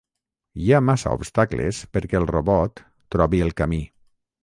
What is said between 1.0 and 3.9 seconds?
obstacles perquè el robot trobi el camí.